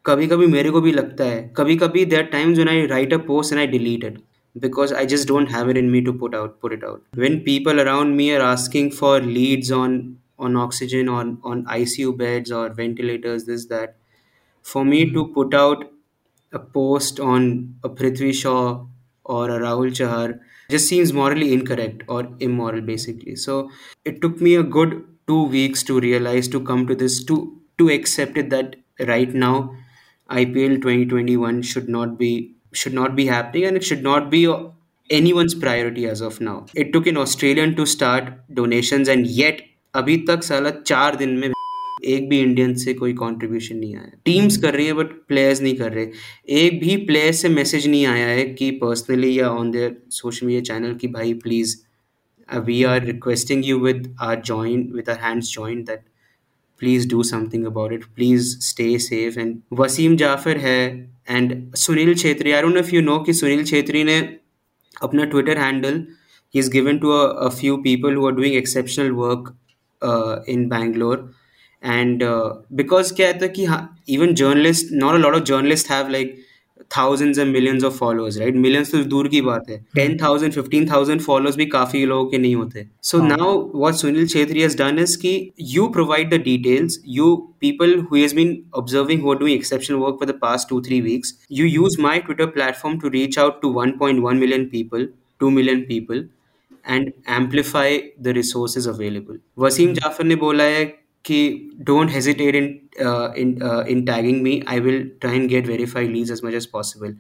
कभी 0.05 0.27
कभी 0.27 0.47
मेरे 0.47 0.71
को 0.71 0.81
भी 0.81 0.93
लगता 0.93 1.25
है 1.25 1.41
कभी 1.57 1.77
कभी 1.77 2.05
there 2.07 2.23
times 2.33 2.57
when 2.59 2.69
I 2.69 2.87
write 2.87 3.13
a 3.15 3.17
post 3.27 3.53
and 3.53 3.61
I 3.61 3.67
delete 3.67 4.05
it 4.05 4.19
because 4.57 4.93
I 4.93 5.03
just 5.07 5.29
don't 5.29 5.51
have 5.51 5.69
it 5.69 5.79
in 5.81 5.91
me 5.91 6.01
to 6.07 6.13
put 6.13 6.35
out, 6.35 6.55
put 6.61 6.73
it 6.73 6.85
out. 6.87 7.03
When 7.15 7.35
people 7.43 7.81
around 7.81 8.17
me 8.17 8.25
are 8.37 8.41
asking 8.47 8.89
for 8.93 9.11
leads 9.21 9.71
on 9.77 9.93
on 10.41 10.57
oxygen 10.57 11.09
on 11.09 11.39
on 11.45 11.65
ICU 11.67 12.17
beds 12.19 12.51
or 12.51 12.69
ventilators, 12.71 13.45
this 13.45 13.67
that, 13.67 13.97
for 14.63 14.85
me 14.85 15.11
to 15.13 15.25
hmm. 15.25 15.35
put 15.35 15.55
out 15.55 15.91
a 16.53 16.59
post 16.59 17.21
on 17.21 17.75
a 17.85 17.89
Prithvi 17.89 18.35
Shaw 18.35 18.87
or 19.25 19.51
a 19.51 19.59
Rahul 19.61 19.93
Chahar 19.99 20.41
just 20.71 20.89
seems 20.89 21.13
morally 21.13 21.53
incorrect 21.53 22.03
or 22.09 22.29
immoral 22.41 22.81
basically. 22.81 23.37
So 23.37 23.71
it 24.05 24.21
took 24.21 24.41
me 24.41 24.55
a 24.57 24.63
good 24.63 25.05
two 25.27 25.45
weeks 25.45 25.83
to 25.85 26.01
realize 26.01 26.49
to 26.49 26.61
come 26.61 26.87
to 26.87 26.95
this 26.95 27.23
to 27.25 27.39
to 27.79 27.89
accept 27.89 28.37
it 28.37 28.51
that 28.51 28.77
right 29.13 29.33
now 29.33 29.75
IPL 30.31 30.83
2021 30.83 31.63
should 31.63 31.89
not 31.89 32.19
be 32.19 32.55
should 32.73 32.95
not 32.95 33.17
be 33.17 33.27
happening 33.27 33.65
and 33.65 33.77
it 33.77 33.85
should 33.85 34.03
not 34.03 34.31
be 34.31 34.43
anyone's 35.11 35.55
priority 35.55 36.07
as 36.07 36.21
of 36.21 36.41
now. 36.41 36.67
It 36.75 36.93
took 36.93 37.07
an 37.07 37.17
Australian 37.17 37.75
to 37.77 37.87
start 37.87 38.33
donations 38.55 39.09
and 39.09 39.27
yet 39.27 39.63
अभी 39.95 40.17
तक 40.29 40.43
साला 40.45 40.71
चार 40.71 41.17
दिन 41.17 41.31
में 41.39 41.53
एक 42.05 42.29
भी 42.29 42.39
Indian 42.41 42.75
से 42.75 42.93
कोई 42.95 43.13
कंट्रीब्यूशन 43.13 43.77
नहीं 43.77 43.97
आया। 43.97 44.11
टीम्स 44.25 44.57
कर 44.57 44.75
रही 44.75 44.87
है 44.87 44.93
बट 44.93 45.07
प्लेयर्स 45.29 45.63
नहीं 45.63 45.75
कर 45.77 45.93
रहे। 45.93 46.07
एक 46.65 46.81
भी 46.81 46.97
प्लेयर 47.07 47.33
से 47.33 47.49
मैसेज 47.49 47.87
नहीं 47.89 48.07
आया 48.07 48.27
है 48.27 48.45
कि 48.59 48.71
पर्सनली 48.83 49.39
या 49.39 49.49
on 49.51 49.71
their 49.71 49.97
social 50.11 50.47
media 50.47 50.63
channel 50.75 50.95
कि 50.95 51.09
भाई 51.09 51.35
please 51.35 51.77
we 52.67 52.83
are 52.85 53.05
requesting 53.05 53.67
you 53.67 53.79
with 53.79 54.17
our 54.21 54.41
join 54.41 54.91
with 54.95 55.11
our 55.11 55.19
hands 55.23 55.53
join 55.55 55.83
that 55.85 56.05
please 56.79 57.09
do 57.09 57.23
something 57.23 57.67
about 57.71 57.93
it. 57.97 58.05
Please 58.19 58.47
stay 58.67 58.91
safe. 59.09 59.39
And 59.43 59.57
Wasim 59.81 60.17
Jaffer 60.17 60.57
है 60.57 60.83
and 61.31 61.75
Sunil 61.77 62.15
Chhetri 62.15 62.53
I 62.53 62.63
don't 62.63 62.77
know 62.77 62.85
if 62.87 62.93
you 62.95 63.03
know 63.09 63.25
कि 63.27 63.33
सुनील 63.33 63.65
छेत्री 63.65 64.05
ने 64.05 64.19
अपना 65.03 65.25
Twitter 65.25 65.59
handle 65.59 66.05
is 66.55 66.69
given 66.69 66.97
to 67.01 67.11
a, 67.13 67.27
a 67.47 67.51
few 67.57 67.75
people 67.83 68.11
who 68.11 68.25
are 68.29 68.37
doing 68.37 68.55
exceptional 68.61 69.13
work 69.19 69.51
uh, 70.02 70.40
in 70.48 70.70
Bangalore 70.70 71.30
and 71.82 72.24
uh, 72.24 72.56
because 72.74 73.12
क्या 73.12 73.28
है 73.28 73.48
कि 73.48 73.66
हाँ 73.66 73.84
even 74.08 74.36
journalists 74.36 74.92
not 74.92 75.16
a 75.16 75.20
lot 75.20 75.36
of 75.36 75.44
journalists 75.44 75.88
have 75.90 76.10
like 76.10 76.38
thousands 76.90 77.38
and 77.38 77.52
millions 77.52 77.84
of 77.84 77.96
followers 77.96 78.40
right 78.40 78.56
millions 78.64 78.92
तो 78.92 79.04
दूर 79.14 79.28
की 79.28 79.42
बात 79.42 79.70
है 79.70 79.78
10,000 79.98 80.54
15,000 80.58 81.22
followers 81.28 81.56
भी 81.58 81.66
काफी 81.76 82.06
लोगों 82.06 82.30
के 82.32 82.38
नहीं 82.38 82.56
होते 82.56 82.86
so 83.02 83.20
हाँ. 83.22 83.30
now 83.30 83.50
what 83.84 84.00
Sunil 84.02 84.28
Chhetri 84.34 84.62
has 84.64 84.76
done 84.82 85.00
is 85.06 85.16
कि 85.24 85.34
you 85.76 85.90
provide 85.98 86.30
the 86.36 86.40
details 86.48 86.98
you 87.18 87.32
people 87.66 87.98
who 88.10 88.22
has 88.22 88.38
been 88.40 88.54
observing 88.84 89.22
who 89.22 89.32
are 89.32 89.40
doing 89.44 89.58
exceptional 89.58 90.06
work 90.06 90.20
for 90.20 90.30
the 90.32 90.38
past 90.46 90.70
two 90.70 90.82
three 90.90 91.02
weeks 91.02 91.34
you 91.60 91.66
use 91.66 92.00
my 92.08 92.16
Twitter 92.30 92.48
platform 92.48 93.00
to 93.00 93.14
reach 93.18 93.38
out 93.46 93.62
to 93.62 93.74
1.1 93.86 94.46
million 94.46 94.70
people 94.78 95.08
2 95.40 95.52
million 95.52 95.86
people 95.94 96.26
and 96.86 97.14
amplify 97.26 97.98
the 98.20 98.34
resources 98.34 98.86
available. 98.86 99.38
Wasim 99.58 99.96
Jafar 100.00 100.26
ने 100.26 100.36
बोला 100.44 100.64
है 100.64 100.86
कि 101.26 101.40
don't 101.84 102.10
hesitate 102.10 102.56
in 102.56 102.68
uh, 103.06 103.32
in 103.44 103.62
uh, 103.62 103.84
in 103.96 104.06
tagging 104.06 104.42
me. 104.44 104.54
I 104.68 104.80
will 104.80 105.02
try 105.22 105.34
and 105.34 105.50
get 105.50 105.66
verified 105.68 106.10
leads 106.10 106.32
as 106.32 106.44
much 106.44 106.54
as 106.54 106.68
possible. 106.68 107.14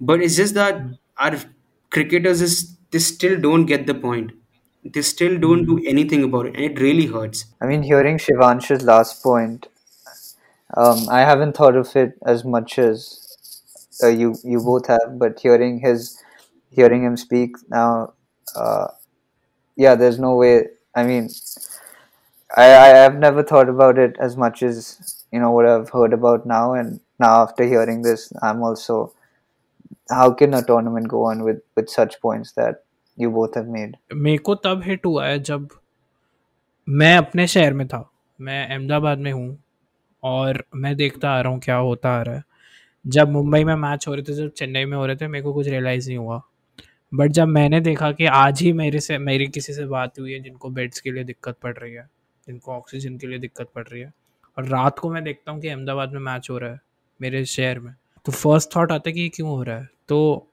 But 0.00 0.22
it's 0.22 0.36
just 0.36 0.54
that 0.54 0.80
our 1.18 1.36
cricketers 1.90 2.40
is 2.40 2.76
they 2.90 2.98
still 2.98 3.38
don't 3.40 3.66
get 3.66 3.86
the 3.86 3.94
point. 3.94 4.32
They 4.84 5.02
still 5.02 5.38
don't 5.38 5.66
do 5.66 5.78
anything 5.86 6.22
about 6.24 6.46
it, 6.46 6.54
and 6.56 6.64
it 6.64 6.80
really 6.80 7.06
hurts. 7.06 7.44
I 7.60 7.66
mean, 7.66 7.82
hearing 7.82 8.16
Shivansh's 8.18 8.82
last 8.82 9.22
point, 9.22 9.68
um, 10.76 11.08
I 11.08 11.20
haven't 11.20 11.56
thought 11.56 11.76
of 11.76 11.94
it 11.96 12.12
as 12.24 12.44
much 12.44 12.78
as 12.78 13.18
uh, 14.02 14.08
you 14.08 14.34
you 14.44 14.60
both 14.60 14.86
have, 14.86 15.18
but 15.18 15.40
hearing 15.40 15.80
his 15.80 16.22
hearing 16.70 17.02
him 17.02 17.16
speak 17.16 17.56
now, 17.68 18.12
uh, 18.56 18.88
yeah, 19.76 19.94
there's 19.94 20.18
no 20.18 20.34
way. 20.34 20.66
I 20.94 21.04
mean, 21.04 21.28
I 22.56 22.66
I 22.74 22.88
have 22.88 23.16
never 23.18 23.42
thought 23.42 23.68
about 23.68 23.98
it 23.98 24.16
as 24.18 24.36
much 24.36 24.62
as 24.62 25.24
you 25.32 25.40
know 25.40 25.50
what 25.52 25.66
I've 25.66 25.90
heard 25.90 26.12
about 26.12 26.46
now, 26.46 26.74
and 26.74 27.00
now 27.18 27.32
after 27.42 27.64
hearing 27.64 28.02
this, 28.02 28.32
I'm 28.42 28.62
also. 28.62 29.12
How 30.10 30.32
can 30.32 30.54
a 30.54 30.60
tournament 30.62 31.08
go 31.08 31.24
on 31.24 31.42
with 31.44 31.58
with 31.76 31.88
such 31.88 32.20
points 32.20 32.52
that 32.52 32.82
you 33.16 33.30
both 33.30 33.54
have 33.54 33.68
made? 33.68 33.92
मेरे 34.14 34.38
को 34.48 34.54
तब 34.54 34.82
hit 34.84 35.06
हुआ 35.06 35.26
है 35.26 35.38
जब 35.48 35.68
मैं 36.88 37.16
अपने 37.16 37.46
शहर 37.46 37.72
में 37.72 37.86
था 37.88 38.04
मैं 38.40 38.66
अहमदाबाद 38.68 39.18
में 39.18 39.32
हूँ 39.32 39.58
और 40.22 40.62
मैं 40.74 40.96
देखता 40.96 41.30
आ 41.30 41.40
रहा 41.40 41.52
हूँ 41.52 41.60
क्या 41.60 41.76
होता 41.76 42.10
आ 42.18 42.22
रहा 42.22 42.34
है 42.34 42.44
जब 43.06 43.30
मुंबई 43.32 43.64
में 43.64 43.74
मैच 43.74 44.08
हो 44.08 44.14
रहे 44.14 44.22
थे 44.22 44.34
जब 44.34 44.50
चेन्नई 44.50 44.84
में 44.84 44.96
हो 44.96 45.06
रहे 45.06 45.16
थे 45.16 45.28
मेरे 45.28 45.42
को 45.42 45.52
कुछ 45.52 45.68
रियलाइज़ 45.68 46.08
नहीं 46.08 46.18
हुआ 46.18 46.42
बट 47.15 47.31
जब 47.31 47.47
मैंने 47.47 47.79
देखा 47.81 48.11
कि 48.11 48.25
आज 48.25 48.61
ही 48.61 48.73
मेरे 48.73 48.99
से, 48.99 49.17
मेरी 49.17 49.47
किसी 49.47 49.73
से 49.73 49.85
बात 49.85 50.19
हुई 50.19 50.33
है 50.33 50.39
जिनको 50.39 50.69
बेड्स 50.69 50.99
के 50.99 51.11
लिए 51.11 51.23
दिक्कत 51.23 51.57
पड़ 51.63 51.73
रही 51.77 51.93
है, 51.93 52.09
जिनको 52.47 52.71
ऑक्सीजन 52.71 53.17
के 53.17 53.27
लिए 53.27 53.39
दिक्कत 53.39 53.69
पड़ 53.75 53.83
रही 53.87 54.01
है, 54.01 54.13
और 54.57 54.65
रात 54.65 54.99
को 54.99 55.09
मैं 55.09 55.23
देखता 55.23 55.51
हूँ 55.51 55.61
कि 55.61 55.67
अहमदाबाद 55.67 56.13
में 56.13 56.19
मैच 56.19 56.47
हो 56.49 56.57
रहा 56.57 56.71
है, 56.71 56.79
मेरे 57.21 57.45
शहर 57.45 57.79
में। 57.79 57.93
तो 58.25 58.31
फ़र्स्ट 58.31 58.75
थॉट 58.75 58.91
आता 58.91 59.09
है 59.09 59.13
कि 59.13 59.21
ये 59.21 59.29
क्यों 59.29 59.49
हो 59.49 59.63
रहा 59.63 59.77
है? 59.77 59.89
तो 60.07 60.47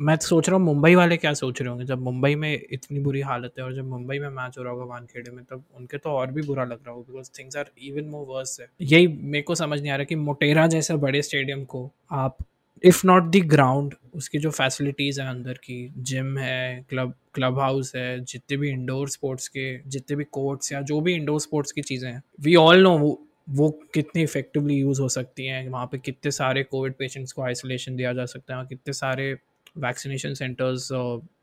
मैं 0.00 0.16
सोच 0.16 0.48
रहा 0.48 0.56
हूँ 0.56 0.64
मुंबई 0.64 0.94
वाले 0.94 1.16
क्या 1.16 1.32
सोच 1.34 1.60
रहे 1.60 1.70
होंगे? 1.70 1.84
जब 1.84 1.98
मुंबई 1.98 2.34
में 2.34 2.62
इतनी 2.72 3.00
बुरी 3.00 3.20
हालत 3.20 3.52
है 3.58 3.64
और 3.64 3.74
जब 3.74 3.84
मुंबई 3.84 4.18
में 4.18 4.28
मैच 4.28 4.58
हो 4.58 4.62
रहा 4.62 4.72
होगा 4.72 4.84
वानखेड़े 4.84 5.30
में, 5.30 5.44
तब 5.44 5.64
उनके 5.76 5.98
तो 5.98 6.10
और 6.10 6.30
भी 6.30 6.42
बुरा 6.42 6.64
लग 6.64 6.78
रहा 6.86 6.90
होगा 6.90 7.12
because 7.12 7.30
things 7.38 7.56
are 7.56 7.70
even 7.82 8.04
more 8.04 8.26
worse 8.28 8.60
है। 8.60 8.68
यही 8.80 9.06
मेरे 9.06 9.42
को 9.42 9.54
समझ 9.54 9.80
नहीं 9.80 9.90
आ 9.90 9.96
रहा 9.96 10.04
कि 10.04 10.14
मोटेरा 10.14 10.66
जैसे 10.66 10.96
बड़े 10.96 11.22
स्टेडियम 11.22 11.64
को 11.64 11.90
आप 12.12 12.36
इफ़ 12.84 13.00
नॉट 13.06 13.30
द 13.32 13.42
ग्राउंड 13.46 13.94
उसकी 14.14 14.38
जो 14.38 14.50
फैसिलिटीज़ 14.50 15.20
हैं 15.20 15.28
अंदर 15.28 15.54
की 15.64 15.78
जिम 16.00 16.36
है 16.38 16.84
क्लब 16.90 17.14
क्लब 17.34 17.58
हाउस 17.60 17.92
है, 17.96 18.20
जितने 18.22 18.56
भी 18.56 18.70
इंडोर 18.70 19.08
स्पोर्ट्स 19.08 19.48
के, 19.48 19.78
जितने 19.88 20.16
भी 20.16 20.24
कोर्ट्स 20.32 20.72
या 20.72 20.80
जो 20.82 21.00
भी 21.00 21.14
इंडोर 21.14 21.40
स्पोर्ट्स 21.40 21.72
की 21.72 21.82
चीज़ें 21.82 22.10
हैं 22.10 22.22
वी 22.40 22.54
ऑल 22.56 22.82
नो 22.82 22.96
वो 22.98 23.18
वो 23.50 23.68
कितनी 23.94 24.22
इफेक्टिवली 24.22 24.74
यूज़ 24.74 25.00
हो 25.00 25.08
सकती 25.08 25.46
हैं। 25.46 25.68
वहाँ 25.68 25.86
पे 25.92 25.98
कितने 25.98 26.30
सारे 26.30 26.62
कोविड 26.64 26.94
पेशेंट्स 26.94 27.32
को 27.32 27.42
आइसोलेशन 27.42 27.96
दिया 27.96 28.12
जा 28.12 28.24
सकता 28.26 28.58
है, 28.58 28.66
कितने 28.66 28.92
सारे 28.92 29.32
वैक्सीनेशन 29.78 30.34
सेंटर्स 30.34 30.88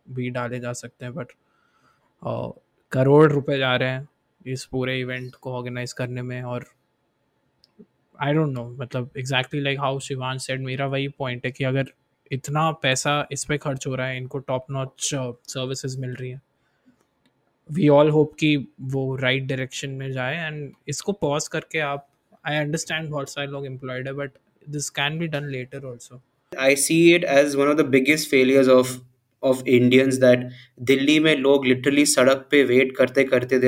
भी 0.09 0.29
डाले 0.29 0.59
जा 0.59 0.73
सकते 0.73 1.05
हैं। 1.05 1.13
बट 1.13 1.31
करोड़ 2.91 3.31
रुपए 3.31 3.57
जा 3.57 3.75
रहे 3.75 3.89
हैं 3.89 4.07
इस 4.45 4.65
पूरे 4.65 4.99
इवेंट 4.99 5.35
को 5.35 5.53
ऑर्गेनाइज 5.53 5.93
करने 5.93 6.21
में 6.21 6.41
और 6.43 6.65
आई 8.21 8.33
डोंट 8.33 8.53
नो 8.53 8.75
मतलब 8.79 9.09
exactly 9.17 9.61
like 9.61 9.79
how 9.79 9.99
Shivan 9.99 10.37
said 10.37 10.61
मेरा 10.61 10.87
वही 10.87 11.07
पॉइंट 11.07 11.45
है 11.45 11.51
कि 11.51 11.63
अगर 11.63 11.85
इतना 12.31 12.71
पैसा 12.71 13.27
इस 13.31 13.45
पे 13.45 13.57
खर्च 13.57 13.87
हो 13.87 13.95
रहा 13.95 14.07
है, 14.07 14.17
इनको 14.17 14.39
टॉप 14.39 14.65
नॉच 14.71 15.09
सर्विसेज़ 15.47 15.99
मिल 15.99 16.13
रही 16.13 16.29
हैं 16.31 16.41
वी 17.71 17.87
ऑल 17.87 18.09
होप 18.09 18.33
कि 18.39 18.67
वो 18.81 19.15
राइट 19.15 19.37
right 19.37 19.49
डायरेक्शन 19.49 19.89
में 19.89 20.11
जाए 20.11 20.47
एंड 20.47 20.71
इसको 20.87 21.11
पॉज 21.11 21.47
करके 21.47 21.79
आप 21.79 22.07
आई 22.45 22.55
अंडरस्टैंड 22.55 23.09
बहुत 23.09 23.29
सारे 23.29 23.47
लोग 23.47 23.65
एम्प्लॉयड 23.65 24.07
है 24.07 24.13
but 24.13 24.31
this 24.69 24.89
can 24.89 25.19
be 25.19 25.27
done 25.27 25.43
later 25.43 25.85
also 25.85 26.21
I 26.61 26.75
see 26.75 27.15
it 27.15 27.23
as 27.23 27.55
one 27.57 27.69
of 27.69 27.77
the 27.77 27.89
biggest 27.97 28.33
failures 28.33 28.67
of 28.67 28.91
of 29.43 29.67
Indians 29.67 30.19
that 30.19 30.37
Delhi 30.81 31.19
में 31.19 31.35
लोग 31.35 31.65
literally 31.65 32.05
सड़क 32.05 32.47
पे 32.51 32.63
वेट 32.63 32.95
करते 32.97 33.23
करते 33.23 33.59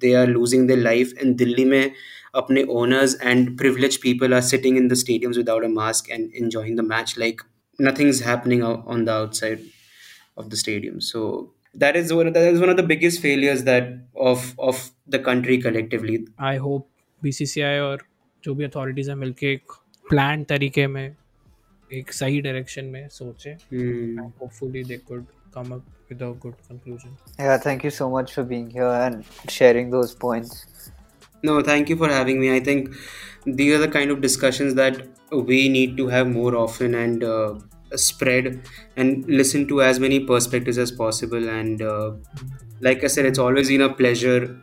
they 0.00 0.12
are 0.22 0.26
losing 0.36 0.66
their 0.66 0.82
life 0.86 1.14
and 1.22 1.36
Delhi 1.36 1.64
में 1.64 1.90
अपने 2.35 2.65
owners 2.79 3.15
and 3.31 3.57
privileged 3.61 4.01
people 4.01 4.35
are 4.39 4.41
sitting 4.41 4.77
in 4.81 4.89
the 4.93 4.99
stadiums 5.01 5.37
without 5.37 5.65
a 5.65 5.69
mask 5.69 6.09
and 6.09 6.33
enjoying 6.33 6.75
the 6.81 6.87
match 6.91 7.17
like 7.17 7.43
nothing's 7.87 8.19
happening 8.21 8.63
on 8.63 9.05
the 9.05 9.13
outside 9.13 9.61
of 10.37 10.49
the 10.49 10.57
stadium. 10.57 11.01
So 11.01 11.53
that 11.75 11.95
is 11.95 12.13
one 12.13 12.31
that 12.33 12.53
is 12.53 12.59
one 12.59 12.69
of 12.69 12.77
the 12.77 12.83
biggest 12.83 13.21
failures 13.21 13.63
that 13.63 13.89
of 14.15 14.53
of 14.59 14.91
the 15.07 15.19
country 15.19 15.61
collectively. 15.67 16.19
I 16.37 16.57
hope 16.67 16.87
BCCI 17.23 17.79
और 17.79 18.05
जो 18.43 18.53
भी 18.55 18.63
authorities 18.63 19.09
हैं 19.09 19.15
मिलके 19.17 19.51
एक 19.53 19.71
plan 20.09 20.43
तरीके 20.51 20.87
में 20.87 21.15
एक 21.93 22.13
सही 22.13 22.39
डायरेक्शन 22.41 22.85
में 22.93 23.07
सोचे 23.17 23.51
hopefully 23.73 24.83
they 24.83 24.97
could 25.09 25.25
come 25.53 25.73
up 25.73 25.81
with 26.07 26.21
a 26.21 26.33
good 26.33 26.55
conclusion. 26.67 27.17
Yeah, 27.37 27.57
thank 27.57 27.83
you 27.83 27.89
so 27.89 28.09
much 28.09 28.33
for 28.33 28.43
being 28.43 28.69
here 28.69 28.87
and 29.05 29.25
sharing 29.47 29.89
those 29.89 30.13
points. 30.13 30.91
No, 31.44 31.60
thank 31.62 31.88
you 31.90 31.96
for 31.96 32.08
having 32.08 32.40
me. 32.40 32.54
I 32.54 32.60
think 32.60 32.94
these 33.44 33.74
are 33.74 33.78
the 33.78 33.88
kind 33.88 34.10
of 34.10 34.20
discussions 34.20 34.74
that 34.74 35.06
we 35.30 35.68
need 35.68 35.96
to 35.98 36.08
have 36.08 36.26
more 36.28 36.56
often 36.56 36.94
and 36.94 37.22
uh, 37.22 37.54
spread 37.96 38.62
and 38.96 39.24
listen 39.28 39.68
to 39.68 39.82
as 39.82 40.00
many 40.00 40.20
perspectives 40.20 40.78
as 40.78 40.90
possible. 40.90 41.48
And 41.48 41.82
uh, 41.82 42.12
like 42.80 43.04
I 43.04 43.08
said, 43.08 43.26
it's 43.26 43.38
always 43.38 43.68
been 43.68 43.82
a 43.82 43.92
pleasure 43.92 44.56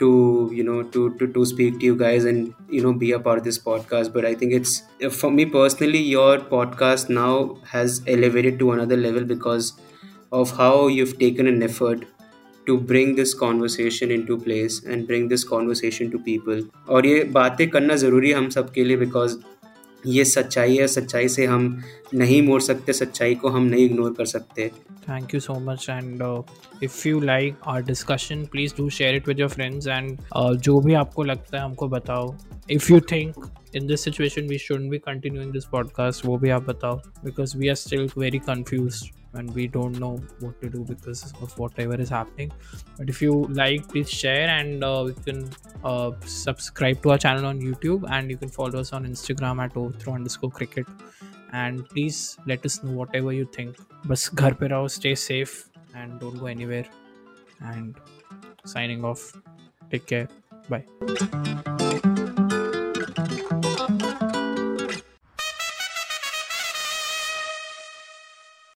to 0.00 0.50
you 0.54 0.62
know 0.62 0.82
to, 0.84 1.12
to 1.18 1.26
to 1.32 1.44
speak 1.44 1.80
to 1.80 1.86
you 1.86 1.96
guys 1.96 2.24
and 2.24 2.54
you 2.70 2.80
know 2.82 2.92
be 2.92 3.12
a 3.12 3.18
part 3.20 3.38
of 3.38 3.44
this 3.44 3.58
podcast 3.58 4.12
but 4.12 4.24
i 4.24 4.32
think 4.32 4.52
it's 4.52 4.84
for 5.10 5.30
me 5.30 5.44
personally 5.44 5.98
your 5.98 6.38
podcast 6.38 7.08
now 7.08 7.56
has 7.66 8.00
elevated 8.06 8.60
to 8.60 8.70
another 8.70 8.96
level 8.96 9.24
because 9.24 9.72
of 10.30 10.56
how 10.56 10.86
you've 10.86 11.18
taken 11.18 11.48
an 11.48 11.64
effort 11.64 12.04
to 12.68 12.78
bring 12.92 13.14
this 13.18 13.34
conversation 13.42 14.10
into 14.16 14.38
place 14.46 14.80
and 14.84 15.06
bring 15.10 15.28
this 15.34 15.44
conversation 15.52 16.10
to 16.14 16.22
people 16.30 16.64
और 16.88 17.06
ये 17.06 17.22
बातें 17.38 17.68
करना 17.70 17.96
ज़रूरी 18.04 18.30
है 18.30 18.36
हम 18.36 18.48
सब 18.58 18.72
के 18.72 18.84
लिए 18.84 18.96
बिकॉज़ 18.96 19.36
ये 20.06 20.24
सच्चाई 20.24 20.76
है 20.76 20.86
सच्चाई 20.88 21.28
से 21.28 21.46
हम 21.46 21.64
नहीं 22.14 22.40
मोड़ 22.42 22.60
सकते 22.62 22.92
सच्चाई 22.92 23.34
को 23.34 23.48
हम 23.48 23.64
नहीं 23.72 23.84
इग्नोर 23.84 24.12
कर 24.18 24.26
सकते 24.26 24.70
thank 25.08 25.32
you 25.34 25.40
so 25.40 25.54
much 25.66 25.84
and 25.92 26.22
uh, 26.22 26.42
if 26.86 26.96
you 27.06 27.20
like 27.28 27.68
our 27.72 27.84
discussion 27.90 28.46
please 28.54 28.74
do 28.80 28.88
share 28.96 29.14
it 29.20 29.30
with 29.30 29.38
your 29.42 29.48
friends 29.54 29.86
and 29.98 30.18
uh, 30.40 30.52
जो 30.66 30.80
भी 30.80 30.94
आपको 31.02 31.24
लगता 31.24 31.56
है 31.58 31.62
हमको 31.64 31.88
बताओ 31.88 32.34
if 32.76 32.90
you 32.92 33.00
think 33.12 33.46
in 33.80 33.86
this 33.92 34.04
situation 34.08 34.50
we 34.54 34.58
shouldn't 34.64 34.96
be 34.96 35.00
continuing 35.08 35.54
this 35.56 35.68
podcast 35.76 36.24
वो 36.26 36.36
भी 36.38 36.50
आप 36.58 36.68
बताओ 36.68 37.00
because 37.28 37.56
we 37.62 37.70
are 37.74 37.78
still 37.84 38.06
very 38.24 38.42
confused 38.50 39.17
and 39.34 39.54
we 39.54 39.66
don't 39.66 39.98
know 39.98 40.16
what 40.40 40.60
to 40.62 40.68
do 40.68 40.84
because 40.84 41.32
of 41.42 41.56
whatever 41.58 41.94
is 41.94 42.08
happening. 42.08 42.52
But 42.96 43.08
if 43.08 43.20
you 43.20 43.46
like 43.50 43.88
please 43.88 44.10
share 44.10 44.48
and 44.48 44.82
uh, 44.82 45.04
you 45.06 45.14
can 45.14 45.50
uh, 45.84 46.12
subscribe 46.24 47.02
to 47.02 47.10
our 47.10 47.18
channel 47.18 47.46
on 47.46 47.60
youtube 47.60 48.04
and 48.10 48.30
you 48.30 48.36
can 48.36 48.48
follow 48.48 48.80
us 48.80 48.92
on 48.92 49.06
instagram 49.06 49.62
at 49.62 49.76
overthrow 49.76 50.14
underscore 50.14 50.50
cricket. 50.50 50.86
And 51.52 51.88
please 51.88 52.36
let 52.46 52.64
us 52.66 52.82
know 52.82 52.92
whatever 52.92 53.32
you 53.32 53.46
think. 53.46 53.76
But 54.04 54.28
ghar 54.34 54.88
stay 54.88 55.14
safe 55.14 55.70
and 55.94 56.20
don't 56.20 56.38
go 56.38 56.46
anywhere. 56.46 56.86
And 57.60 57.96
signing 58.64 59.04
off. 59.04 59.32
Take 59.90 60.06
care. 60.06 60.28
Bye. 60.68 60.84